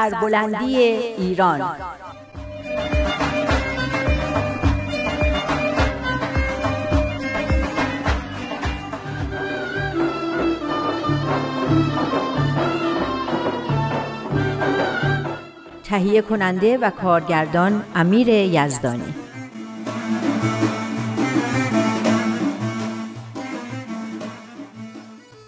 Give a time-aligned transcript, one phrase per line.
[0.00, 1.76] سربلندی ایران.
[15.84, 19.14] تهیه کننده و کارگردان امیر یزدانی.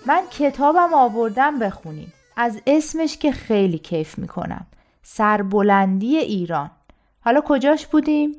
[0.06, 4.66] من کتابم آوردم بخونیم از اسمش که خیلی کیف می‌کنم.
[5.02, 6.70] سربلندی ایران.
[7.20, 8.32] حالا کجاش بودیم؟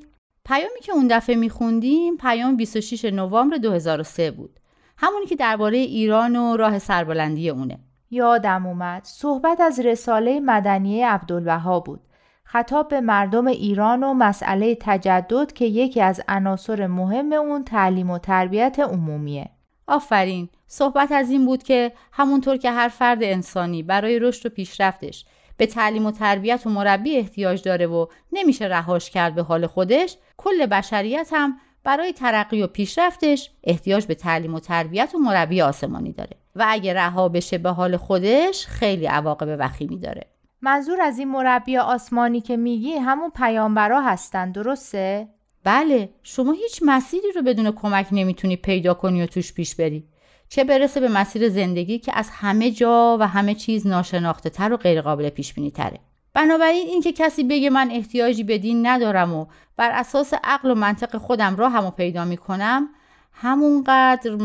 [0.45, 4.59] پیامی که اون دفعه میخوندیم پیام 26 نوامبر 2003 بود.
[4.97, 7.79] همونی که درباره ایران و راه سربلندی اونه.
[8.11, 9.03] یادم اومد.
[9.03, 12.01] صحبت از رساله مدنیه عبدالبها بود.
[12.43, 18.17] خطاب به مردم ایران و مسئله تجدد که یکی از عناصر مهم اون تعلیم و
[18.17, 19.49] تربیت عمومیه.
[19.87, 20.49] آفرین.
[20.67, 25.25] صحبت از این بود که همونطور که هر فرد انسانی برای رشد و پیشرفتش
[25.57, 30.17] به تعلیم و تربیت و مربی احتیاج داره و نمیشه رهاش کرد به حال خودش
[30.37, 36.11] کل بشریت هم برای ترقی و پیشرفتش احتیاج به تعلیم و تربیت و مربی آسمانی
[36.11, 36.37] داره.
[36.55, 40.27] و اگه رها بشه به حال خودش خیلی عواقب وخیمی داره.
[40.61, 45.27] منظور از این مربی آسمانی که میگی همون پیامبرا هستن درسته؟
[45.63, 50.03] بله شما هیچ مسیری رو بدون کمک نمی‌تونی پیدا کنی و توش پیش بری.
[50.49, 54.77] چه برسه به مسیر زندگی که از همه جا و همه چیز ناشناخته تر و
[54.77, 55.99] غیرقابل پیش بینی تره
[56.33, 59.45] بنابراین اینکه کسی بگه من احتیاجی به دین ندارم و
[59.77, 62.89] بر اساس عقل و منطق خودم راه همو پیدا می‌کنم
[63.31, 64.37] همونقدر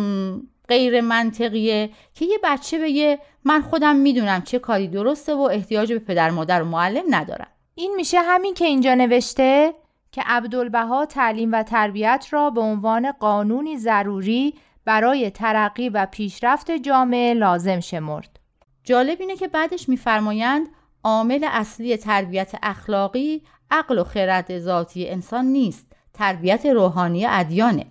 [0.69, 5.99] غیر منطقیه که یه بچه بگه من خودم می‌دونم چه کاری درسته و احتیاج به
[5.99, 7.49] پدر مادر و معلم ندارم.
[7.75, 9.75] این میشه همین که اینجا نوشته؟
[10.13, 17.35] که عبدالبها تعلیم و تربیت را به عنوان قانونی ضروری برای ترقی و پیشرفت جامعه
[17.35, 18.41] لازم شمرد.
[18.85, 20.69] جالب اینه که بعدش میفرمایند
[21.05, 27.87] عامل اصلی تربیت اخلاقی عقل و خرد ذاتی انسان نیست تربیت روحانی ادیانه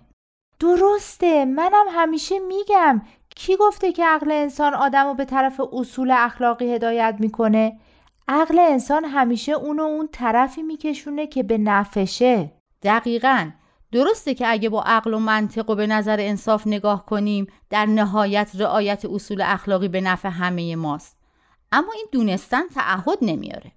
[0.60, 3.02] درسته منم همیشه میگم
[3.36, 7.78] کی گفته که عقل انسان آدم رو به طرف اصول اخلاقی هدایت می‌کنه
[8.28, 12.52] عقل انسان همیشه اونو اون طرفی میکشونه که به نفشه.
[12.82, 13.50] دقیقا.
[13.92, 18.50] درسته که اگه با عقل و منطق و به نظر انصاف نگاه کنیم در نهایت
[18.54, 21.16] رعایت اصول اخلاقی به نفع همه ماست.
[21.72, 23.72] اما این دونستن تعهد نمیاره.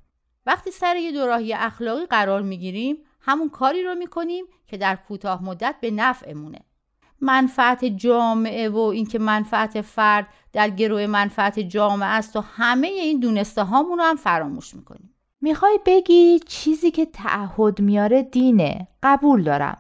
[0.46, 5.76] وقتی سر یه دوراهی اخلاقی قرار می‌گیریم همون کاری رو می‌کنیم که در کوتاه مدت
[5.82, 6.60] به نفعمونه.
[7.22, 13.64] منفعت جامعه و اینکه منفعت فرد در گروه منفعت جامعه است و همه این دونسته
[13.64, 15.16] هامون رو هم فراموش می‌کنیم.
[15.42, 19.78] می‌خوای بگی چیزی که تعهد میاره دینه؟ قبول دارم.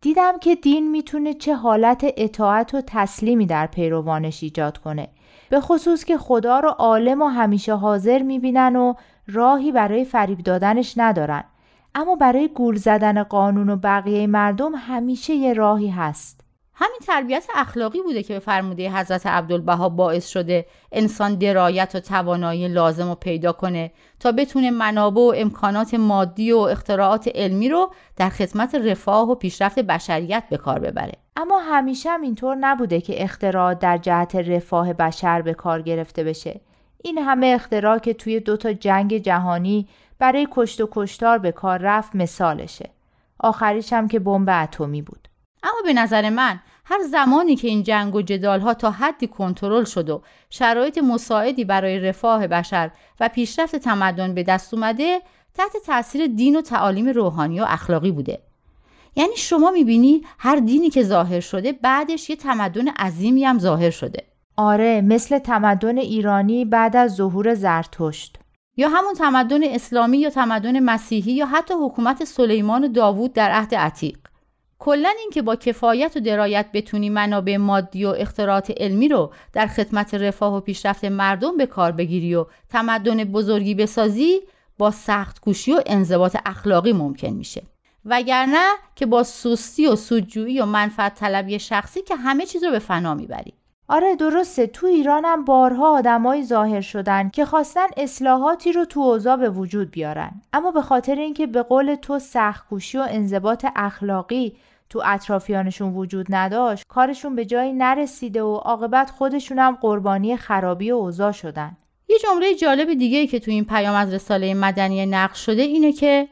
[0.00, 5.08] دیدم که دین می‌تونه چه حالت اطاعت و تسلیمی در پیروانش ایجاد کنه.
[5.50, 8.94] به خصوص که خدا رو عالم و همیشه حاضر می‌بینن و
[9.26, 11.44] راهی برای فریب دادنش ندارن.
[11.94, 16.43] اما برای گول زدن قانون و بقیه مردم همیشه یه راهی هست.
[16.76, 22.68] همین تربیت اخلاقی بوده که به فرموده حضرت عبدالبها باعث شده انسان درایت و توانایی
[22.68, 23.90] لازم رو پیدا کنه
[24.20, 29.78] تا بتونه منابع و امکانات مادی و اختراعات علمی رو در خدمت رفاه و پیشرفت
[29.78, 31.12] بشریت به کار ببره.
[31.36, 36.60] اما همیشه هم اینطور نبوده که اختراعات در جهت رفاه بشر به کار گرفته بشه.
[37.02, 42.16] این همه اختراع که توی دوتا جنگ جهانی برای کشت و کشتار به کار رفت
[42.16, 42.90] مثالشه.
[43.38, 45.28] آخریش هم که بمب اتمی بود.
[45.64, 49.84] اما به نظر من هر زمانی که این جنگ و جدال ها تا حدی کنترل
[49.84, 55.20] شد و شرایط مساعدی برای رفاه بشر و پیشرفت تمدن به دست اومده
[55.54, 58.38] تحت تاثیر دین و تعالیم روحانی و اخلاقی بوده.
[59.16, 64.24] یعنی شما می‌بینی هر دینی که ظاهر شده بعدش یه تمدن عظیمی هم ظاهر شده.
[64.56, 68.38] آره مثل تمدن ایرانی بعد از ظهور زرتشت.
[68.76, 73.74] یا همون تمدن اسلامی یا تمدن مسیحی یا حتی حکومت سلیمان و داوود در عهد
[73.74, 74.18] عتیق.
[74.78, 80.14] کلا اینکه با کفایت و درایت بتونی منابع مادی و اختراعات علمی رو در خدمت
[80.14, 84.40] رفاه و پیشرفت مردم به کار بگیری و تمدن بزرگی بسازی
[84.78, 87.62] با سخت کوشی و انضباط اخلاقی ممکن میشه.
[88.04, 92.78] وگرنه که با سستی و سودجویی و منفعت طلبی شخصی که همه چیز رو به
[92.78, 93.54] فنا می‌بری.
[93.88, 94.66] آره درسته.
[94.66, 100.42] تو ایرانم بارها آدمایی ظاهر شدن که خواستن اصلاحاتی رو تو اوضاع به وجود بیارن.
[100.52, 104.56] اما به خاطر اینکه به قول تو سختکوشی و انضباط اخلاقی
[104.90, 110.94] تو اطرافیانشون وجود نداشت کارشون به جایی نرسیده و عاقبت خودشون هم قربانی خرابی و
[110.94, 111.76] اوضاع شدن.
[112.08, 116.28] یه جمله جالب دیگه که تو این پیام از رساله مدنی نقش شده اینه که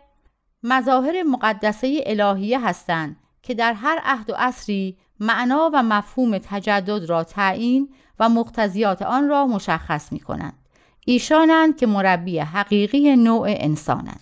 [0.63, 7.25] مظاهر مقدسه الهیه هستند که در هر عهد و عصری معنا و مفهوم تجدد را
[7.25, 7.89] تعیین
[8.19, 10.59] و مقتضیات آن را مشخص می کنند.
[11.07, 14.21] ایشانند که مربی حقیقی نوع انسانند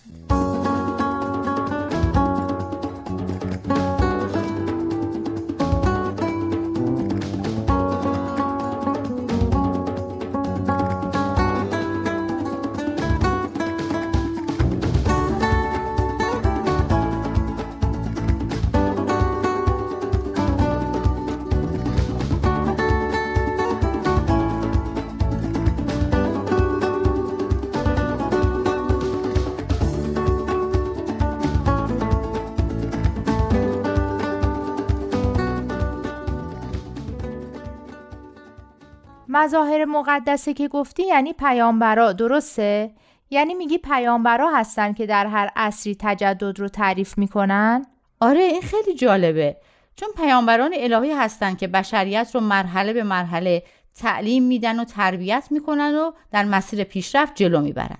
[39.27, 42.91] مظاهر مقدسه که گفتی یعنی پیامبرا درسته؟
[43.29, 47.85] یعنی میگی پیامبرا هستن که در هر عصری تجدد رو تعریف می‌کنن؟
[48.19, 49.57] آره این خیلی جالبه
[49.95, 53.63] چون پیامبران الهی هستن که بشریت رو مرحله به مرحله
[53.95, 57.97] تعلیم میدن و تربیت می‌کنن و در مسیر پیشرفت جلو می‌برن.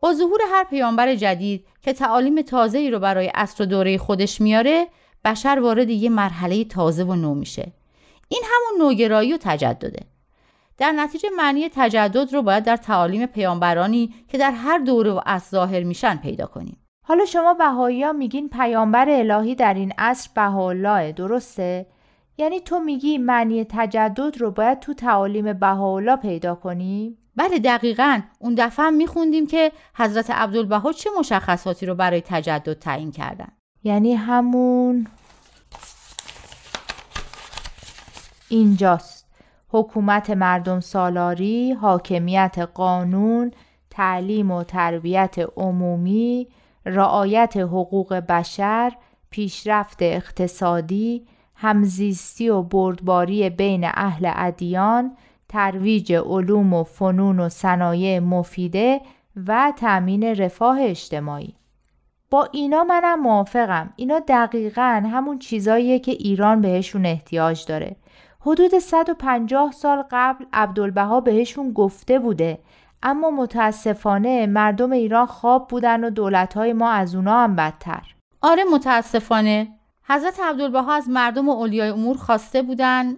[0.00, 4.86] با ظهور هر پیامبر جدید که تعالیم تازه‌ای رو برای عصر و دوره خودش میاره،
[5.24, 7.72] بشر وارد یه مرحله تازه و نو میشه.
[8.28, 10.00] این همون نوگرایی و تجدده.
[10.80, 15.42] در نتیجه معنی تجدد رو باید در تعالیم پیامبرانی که در هر دوره و از
[15.42, 16.76] ظاهر میشن پیدا کنیم.
[17.06, 21.86] حالا شما بهایی ها میگین پیامبر الهی در این عصر بهاءالله درسته؟
[22.38, 28.54] یعنی تو میگی معنی تجدد رو باید تو تعالیم بهاءالله پیدا کنیم؟ بله دقیقا اون
[28.54, 33.48] دفعه هم میخوندیم که حضرت عبدالبها چه مشخصاتی رو برای تجدد تعیین کردن
[33.84, 35.06] یعنی همون
[38.48, 39.19] اینجاست
[39.72, 43.50] حکومت مردم سالاری، حاکمیت قانون،
[43.90, 46.48] تعلیم و تربیت عمومی،
[46.86, 48.92] رعایت حقوق بشر،
[49.30, 55.16] پیشرفت اقتصادی، همزیستی و بردباری بین اهل ادیان،
[55.48, 59.00] ترویج علوم و فنون و صنایع مفیده
[59.46, 61.54] و تأمین رفاه اجتماعی.
[62.30, 63.92] با اینا منم موافقم.
[63.96, 67.96] اینا دقیقا همون چیزاییه که ایران بهشون احتیاج داره.
[68.40, 72.58] حدود 150 سال قبل عبدالبها بهشون گفته بوده.
[73.02, 78.14] اما متاسفانه مردم ایران خواب بودن و دولتهای ما از اونا هم بدتر.
[78.42, 79.68] آره متاسفانه.
[80.04, 83.16] حضرت عبدالبها از مردم و اولیای امور خواسته بودن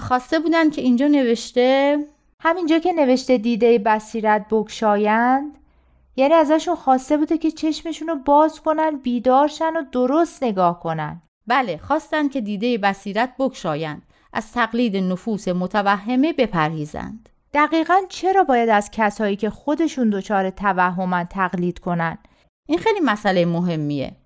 [0.00, 1.98] خواسته بودن که اینجا نوشته
[2.40, 5.58] همینجا که نوشته دیده بصیرت بکشایند
[6.16, 11.22] یعنی ازشون خواسته بوده که چشمشون رو باز کنن بیدارشن و درست نگاه کنن.
[11.46, 14.02] بله خواستن که دیده بصیرت بکشایند.
[14.32, 17.28] از تقلید نفوس متوهمه بپرهیزند.
[17.54, 22.18] دقیقا چرا باید از کسایی که خودشون دچار توهمن تقلید کنن؟
[22.68, 24.16] این خیلی مسئله مهمیه.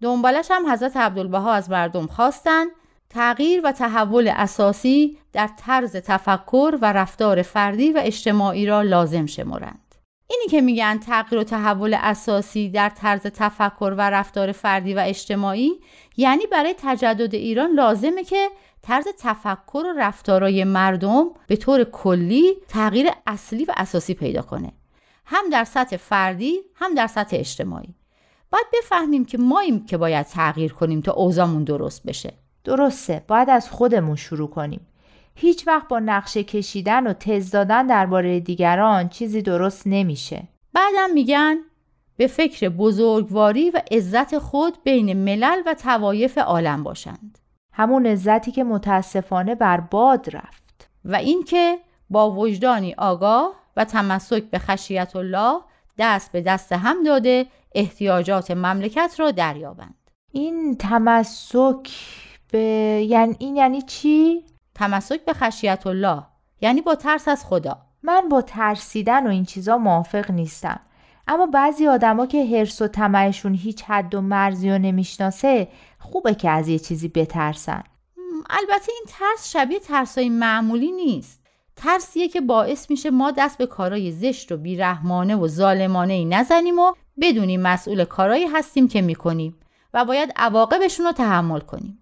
[0.00, 2.64] دنبالش هم حضرت عبدالبها از مردم خواستن.
[3.10, 9.89] تغییر و تحول اساسی در طرز تفکر و رفتار فردی و اجتماعی را لازم شمرند.
[10.30, 15.72] اینی که میگن تغییر و تحول اساسی در طرز تفکر و رفتار فردی و اجتماعی
[16.16, 18.48] یعنی برای تجدد ایران لازمه که
[18.82, 24.72] طرز تفکر و رفتارای مردم به طور کلی تغییر اصلی و اساسی پیدا کنه.
[25.24, 27.94] هم در سطح فردی هم در سطح اجتماعی.
[28.50, 32.32] باید بفهمیم که ماییم که باید تغییر کنیم تا اوضاعمون درست بشه.
[32.64, 33.24] درسته.
[33.28, 34.86] باید از خودمون شروع کنیم.
[35.40, 40.48] هیچ وقت با نقشه کشیدن و تز دادن درباره دیگران چیزی درست نمیشه.
[40.72, 41.56] بعدم میگن
[42.16, 47.38] به فکر بزرگواری و عزت خود بین ملل و توایف عالم باشند.
[47.72, 50.90] همون عزتی که متاسفانه بر باد رفت.
[51.04, 51.78] و اینکه
[52.10, 55.60] با وجدانی آگاه و تمسک به خشیت الله
[55.98, 60.10] دست به دست هم داده احتیاجات مملکت را دریابند.
[60.32, 61.90] این تمسک
[62.52, 62.58] به
[63.08, 64.44] یعنی این یعنی چی؟
[64.80, 66.22] تمسک به خشیت الله
[66.60, 67.78] یعنی با ترس از خدا.
[68.02, 70.80] من با ترسیدن و این چیزا موافق نیستم.
[71.28, 75.68] اما بعضی آدما که حرس و طمعشون هیچ حد و مرزی رو نمی‌شناسه
[75.98, 77.82] خوبه که از یه چیزی بترسن.
[78.50, 81.40] البته این ترس شبیه ترسای معمولی نیست.
[81.76, 86.78] ترسیه که باعث میشه ما دست به کارای زشت و بیرحمانه و ظالمانه ای نزنیم
[86.78, 89.60] و بدونیم مسئول کارایی هستیم که می‌کنیم
[89.94, 91.99] و باید عواقبشون رو تحمل کنیم.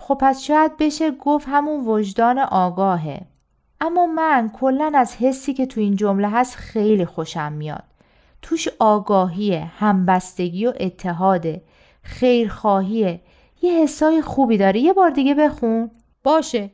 [0.00, 3.20] خب پس شاید بشه گفت همون وجدان آگاهه.
[3.80, 7.84] اما من کلا از حسی که تو این جمله هست خیلی خوشم میاد.
[8.42, 11.62] توش آگاهی همبستگی و اتحاده.
[12.02, 13.20] خیرخواهیه.
[13.62, 15.90] یه حسای خوبی داره یه بار دیگه بخون.
[16.24, 16.70] باشه.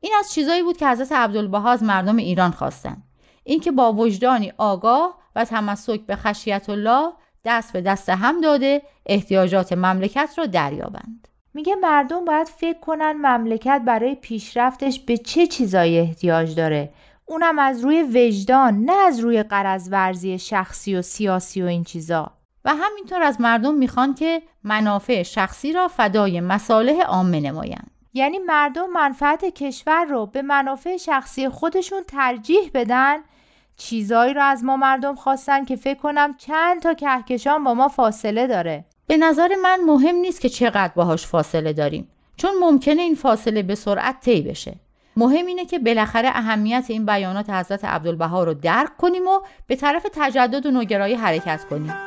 [0.00, 3.02] این از چیزایی بود که حضرت عبدالبها از مردم ایران خواستن.
[3.44, 7.12] اینکه با وجدانی آگاه و تمسک به خشیت الله
[7.44, 11.28] دست به دست هم داده احتیاجات مملکت را دریابند.
[11.56, 16.92] میگه مردم باید فکر کنن مملکت برای پیشرفتش به چه چیزایی احتیاج داره.
[17.26, 22.32] اونم از روی وجدان نه از روی قرض ورزی شخصی و سیاسی و این چیزا.
[22.64, 28.90] و همینطور از مردم می‌خوان که منافع شخصی را فدای مصالح عامه نمایند یعنی مردم
[28.90, 33.16] منفعت کشور رو به منافع شخصی خودشون ترجیح بدن
[33.76, 38.46] چیزایی رو از ما مردم خواستن که فکر کنم چند تا کهکشان با ما فاصله
[38.46, 38.84] داره.
[39.06, 43.74] به نظر من مهم نیست که چقدر باهاش فاصله داریم چون ممکنه این فاصله به
[43.74, 44.74] سرعت طی بشه.
[45.16, 50.06] مهم اینه که بالاخره اهمیت این بیانات حضرت عبدالبها رو درک کنیم و به طرف
[50.14, 52.05] تجدد و نوگرایی حرکت کنیم.